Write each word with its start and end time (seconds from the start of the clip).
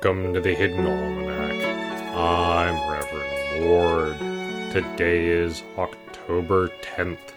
Welcome 0.00 0.32
to 0.34 0.40
the 0.40 0.54
Hidden 0.54 0.86
Almanac. 0.86 2.14
I'm 2.14 2.76
Reverend 2.88 3.64
Mord. 3.64 4.16
Today 4.70 5.26
is 5.26 5.64
October 5.76 6.70
10th, 6.82 7.32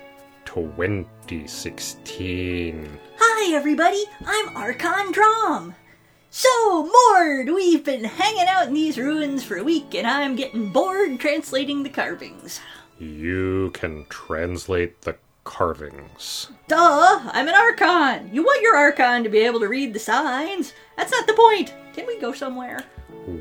2016. 0.45 2.99
Hi, 3.17 3.55
everybody. 3.55 4.03
I'm 4.23 4.55
Archon 4.55 5.11
Drom. 5.11 5.73
So, 6.29 6.83
Mord, 6.83 7.47
we've 7.47 7.83
been 7.83 8.03
hanging 8.03 8.45
out 8.47 8.67
in 8.67 8.75
these 8.75 8.99
ruins 8.99 9.43
for 9.43 9.57
a 9.57 9.63
week, 9.63 9.95
and 9.95 10.05
I'm 10.05 10.35
getting 10.35 10.69
bored 10.69 11.19
translating 11.19 11.81
the 11.81 11.89
carvings. 11.89 12.59
You 12.99 13.71
can 13.73 14.05
translate 14.07 15.01
the 15.01 15.15
carvings. 15.43 16.49
Duh, 16.67 17.19
I'm 17.31 17.47
an 17.47 17.55
Archon. 17.55 18.29
You 18.33 18.43
want 18.43 18.61
your 18.61 18.75
Archon 18.75 19.23
to 19.23 19.29
be 19.29 19.39
able 19.39 19.59
to 19.59 19.67
read 19.67 19.93
the 19.93 19.99
signs. 19.99 20.73
That's 20.97 21.11
not 21.11 21.27
the 21.27 21.33
point. 21.33 21.73
Can 21.93 22.05
we 22.07 22.19
go 22.19 22.31
somewhere? 22.33 22.83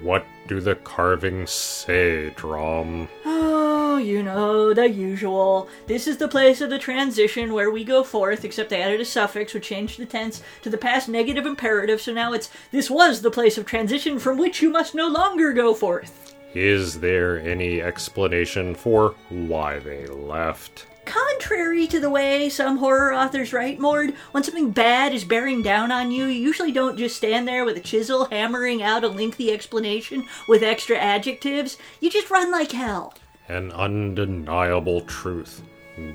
What 0.03 0.27
do 0.47 0.61
the 0.61 0.75
carvings 0.75 1.51
say, 1.51 2.31
Drom? 2.31 3.09
Oh, 3.25 3.97
you 3.97 4.23
know, 4.23 4.75
the 4.75 4.89
usual. 4.91 5.69
This 5.87 6.07
is 6.07 6.19
the 6.19 6.29
place 6.29 6.61
of 6.61 6.69
the 6.69 6.79
transition 6.79 7.55
where 7.55 7.71
we 7.71 7.85
go 7.85 8.05
forth, 8.05 8.45
except 8.45 8.71
they 8.71 8.83
added 8.83 9.01
a 9.01 9.05
suffix 9.05 9.55
which 9.55 9.65
changed 9.65 9.99
the 9.99 10.07
tense 10.07 10.43
to 10.63 10.71
the 10.71 10.77
past 10.77 11.09
negative 11.09 11.47
imperative, 11.47 12.01
so 12.01 12.13
now 12.13 12.33
it's 12.33 12.51
this 12.73 12.91
was 12.91 13.23
the 13.23 13.31
place 13.31 13.57
of 13.57 13.65
transition 13.65 14.19
from 14.19 14.37
which 14.37 14.61
you 14.61 14.71
must 14.71 14.95
no 14.95 15.09
longer 15.09 15.53
go 15.53 15.73
forth. 15.73 16.35
Is 16.53 16.99
there 17.01 17.39
any 17.41 17.81
explanation 17.81 18.75
for 18.75 19.15
why 19.29 19.79
they 19.79 20.07
left? 20.07 20.87
Contrary 21.11 21.89
to 21.89 21.99
the 21.99 22.09
way 22.09 22.49
some 22.49 22.77
horror 22.77 23.13
authors 23.13 23.53
write, 23.53 23.81
Mord, 23.81 24.15
when 24.31 24.45
something 24.45 24.71
bad 24.71 25.13
is 25.13 25.25
bearing 25.25 25.61
down 25.61 25.91
on 25.91 26.13
you, 26.13 26.27
you 26.27 26.41
usually 26.41 26.71
don't 26.71 26.97
just 26.97 27.17
stand 27.17 27.49
there 27.49 27.65
with 27.65 27.77
a 27.77 27.81
chisel 27.81 28.27
hammering 28.27 28.81
out 28.81 29.03
a 29.03 29.09
lengthy 29.09 29.51
explanation 29.51 30.29
with 30.47 30.63
extra 30.63 30.97
adjectives. 30.97 31.79
You 31.99 32.11
just 32.11 32.31
run 32.31 32.53
like 32.53 32.71
hell. 32.71 33.15
An 33.49 33.73
undeniable 33.73 35.01
truth. 35.01 35.63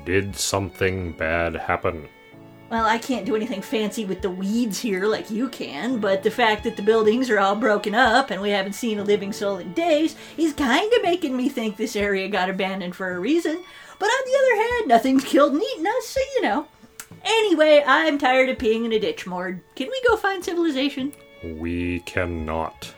Did 0.06 0.34
something 0.34 1.12
bad 1.12 1.54
happen? 1.56 2.08
Well, 2.68 2.84
I 2.84 2.98
can't 2.98 3.24
do 3.24 3.36
anything 3.36 3.62
fancy 3.62 4.04
with 4.04 4.22
the 4.22 4.30
weeds 4.30 4.80
here 4.80 5.06
like 5.06 5.30
you 5.30 5.48
can, 5.48 6.00
but 6.00 6.24
the 6.24 6.32
fact 6.32 6.64
that 6.64 6.76
the 6.76 6.82
buildings 6.82 7.30
are 7.30 7.38
all 7.38 7.54
broken 7.54 7.94
up 7.94 8.32
and 8.32 8.42
we 8.42 8.50
haven't 8.50 8.72
seen 8.72 8.98
a 8.98 9.04
living 9.04 9.32
soul 9.32 9.58
in 9.58 9.72
days 9.72 10.16
is 10.36 10.52
kind 10.52 10.92
of 10.92 11.02
making 11.02 11.36
me 11.36 11.48
think 11.48 11.76
this 11.76 11.94
area 11.94 12.28
got 12.28 12.50
abandoned 12.50 12.96
for 12.96 13.14
a 13.14 13.20
reason. 13.20 13.62
But 14.00 14.06
on 14.06 14.24
the 14.24 14.38
other 14.38 14.62
hand, 14.62 14.88
nothing's 14.88 15.24
killed 15.24 15.52
and 15.52 15.62
eaten 15.62 15.86
us, 15.86 16.06
so 16.06 16.20
you 16.34 16.42
know. 16.42 16.66
Anyway, 17.24 17.84
I'm 17.86 18.18
tired 18.18 18.48
of 18.48 18.58
peeing 18.58 18.84
in 18.84 18.92
a 18.92 18.98
ditch, 18.98 19.28
Mord. 19.28 19.60
Can 19.76 19.88
we 19.88 20.02
go 20.08 20.16
find 20.16 20.44
civilization? 20.44 21.12
We 21.44 22.00
cannot. 22.00 22.92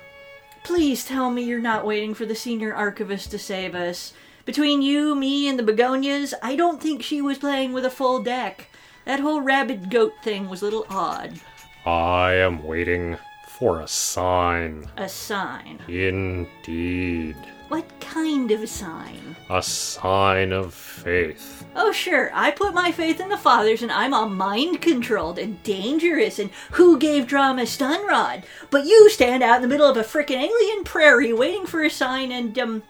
Please 0.65 1.05
tell 1.05 1.31
me 1.31 1.43
you're 1.43 1.61
not 1.61 1.87
waiting 1.87 2.15
for 2.15 2.25
the 2.25 2.35
senior 2.35 2.75
archivist 2.75 3.31
to 3.33 3.39
save 3.39 3.75
us. 3.75 4.15
Between 4.47 4.81
you, 4.81 5.15
me, 5.15 5.47
and 5.47 5.59
the 5.59 5.63
begonias, 5.63 6.33
I 6.43 6.57
don't 6.57 6.81
think 6.81 7.03
she 7.03 7.21
was 7.21 7.37
playing 7.37 7.75
with 7.75 7.85
a 7.85 7.91
full 7.91 8.23
deck. 8.23 8.69
That 9.09 9.21
whole 9.21 9.41
rabid 9.41 9.89
goat 9.89 10.13
thing 10.21 10.51
was 10.51 10.61
a 10.61 10.67
little 10.67 10.85
odd. 10.91 11.41
I 11.87 12.35
am 12.35 12.63
waiting 12.63 13.17
for 13.47 13.81
a 13.81 13.89
sign. 13.89 14.87
A 14.99 15.09
sign. 15.09 15.81
Indeed. 15.89 17.35
What 17.69 17.89
kind 18.01 18.51
of 18.51 18.63
a 18.63 18.67
sign? 18.67 19.35
A 19.49 19.63
sign 19.63 20.53
of 20.53 20.75
faith. 20.75 21.65
Oh, 21.75 21.91
sure, 21.91 22.31
I 22.35 22.51
put 22.51 22.75
my 22.75 22.93
faith 22.93 23.19
in 23.19 23.31
the 23.31 23.39
fathers 23.39 23.81
and 23.81 23.91
I'm 23.91 24.13
all 24.13 24.29
mind 24.29 24.83
controlled 24.83 25.39
and 25.39 25.63
dangerous 25.63 26.39
and 26.39 26.51
who 26.73 26.99
gave 26.99 27.27
drama 27.27 27.65
stun 27.65 28.07
rod. 28.07 28.45
But 28.69 28.85
you 28.85 29.09
stand 29.09 29.43
out 29.43 29.57
in 29.57 29.63
the 29.63 29.69
middle 29.69 29.89
of 29.89 29.97
a 29.97 30.03
frickin' 30.03 30.37
alien 30.37 30.85
prairie 30.85 31.33
waiting 31.33 31.65
for 31.65 31.83
a 31.83 31.89
sign 31.89 32.31
and, 32.31 32.59
um. 32.59 32.83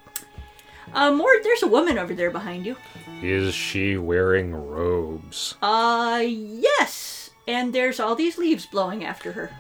Uh, 0.93 1.13
Mord, 1.13 1.39
there's 1.43 1.63
a 1.63 1.69
woman 1.69 1.99
over 1.99 2.15
there 2.15 2.31
behind 2.31 2.67
you. 2.67 2.77
Is 3.23 3.55
she 3.55 3.97
wearing 3.97 4.55
robes? 4.55 5.57
Uh, 5.61 6.23
yes. 6.25 7.31
And 7.47 7.75
there's 7.75 7.99
all 7.99 8.15
these 8.15 8.39
leaves 8.39 8.67
blowing 8.67 9.05
after 9.05 9.33
her. 9.33 9.51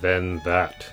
Then 0.00 0.40
that 0.44 0.86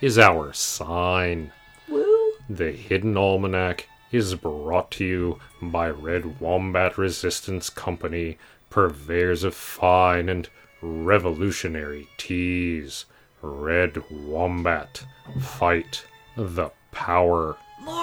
is 0.00 0.18
our 0.18 0.52
sign. 0.52 1.52
Woo. 1.88 2.32
The 2.50 2.72
Hidden 2.72 3.16
Almanac 3.16 3.88
is 4.10 4.34
brought 4.34 4.90
to 4.92 5.04
you 5.04 5.38
by 5.62 5.88
Red 5.90 6.40
Wombat 6.40 6.98
Resistance 6.98 7.70
Company, 7.70 8.36
purveyors 8.68 9.44
of 9.44 9.54
fine 9.54 10.28
and 10.28 10.48
revolutionary 10.82 12.08
teas. 12.18 13.06
Red 13.40 14.02
Wombat, 14.10 15.04
fight 15.40 16.04
the 16.36 16.70
power, 16.90 17.56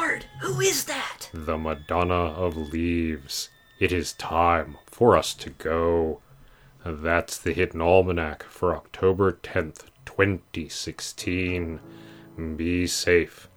Mord, 0.09 0.25
who 0.39 0.59
is 0.59 0.85
that? 0.85 1.29
the 1.33 1.55
Madonna 1.55 2.13
of 2.13 2.57
Leaves. 2.57 3.49
It 3.79 3.91
is 3.91 4.13
time 4.13 4.77
for 4.87 5.15
us 5.15 5.35
to 5.35 5.51
go. 5.51 6.21
That's 6.83 7.37
the 7.37 7.53
Hidden 7.53 7.79
Almanac 7.79 8.41
for 8.41 8.75
October 8.75 9.33
10th, 9.33 9.83
2016. 10.05 11.79
Be 12.55 12.87
safe. 12.87 13.49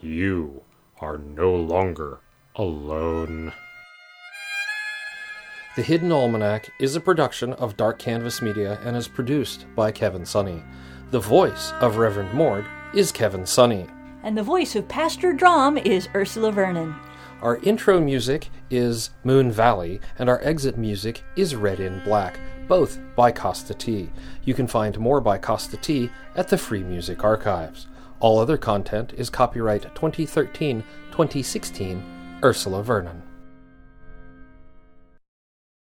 You 0.00 0.62
are 1.00 1.16
no 1.16 1.54
longer 1.54 2.18
alone. 2.56 3.52
The 5.76 5.82
Hidden 5.82 6.10
Almanac 6.10 6.70
is 6.80 6.96
a 6.96 7.00
production 7.00 7.52
of 7.52 7.76
Dark 7.76 8.00
Canvas 8.00 8.42
Media 8.42 8.80
and 8.84 8.96
is 8.96 9.06
produced 9.06 9.64
by 9.76 9.92
Kevin 9.92 10.22
Sonney. 10.22 10.64
The 11.12 11.20
voice 11.20 11.70
of 11.80 11.98
Reverend 11.98 12.34
Mord 12.34 12.66
is 12.94 13.12
Kevin 13.12 13.42
Sonney. 13.42 13.88
And 14.22 14.36
the 14.36 14.42
voice 14.42 14.76
of 14.76 14.86
Pastor 14.86 15.32
Drom 15.32 15.78
is 15.78 16.08
Ursula 16.14 16.52
Vernon. 16.52 16.94
Our 17.40 17.56
intro 17.58 18.00
music 18.00 18.50
is 18.68 19.10
Moon 19.24 19.50
Valley, 19.50 19.98
and 20.18 20.28
our 20.28 20.42
exit 20.42 20.76
music 20.76 21.22
is 21.36 21.56
Red 21.56 21.80
in 21.80 22.04
Black, 22.04 22.38
both 22.68 22.98
by 23.16 23.32
Kosta 23.32 23.76
T. 23.76 24.10
You 24.44 24.52
can 24.52 24.66
find 24.66 24.98
more 24.98 25.22
by 25.22 25.38
Kosta 25.38 25.80
T 25.80 26.10
at 26.36 26.48
the 26.48 26.58
Free 26.58 26.82
Music 26.82 27.24
Archives. 27.24 27.86
All 28.20 28.38
other 28.38 28.58
content 28.58 29.14
is 29.16 29.30
copyright 29.30 29.82
2013 29.94 30.84
2016 31.12 32.38
Ursula 32.44 32.82
Vernon. 32.82 33.29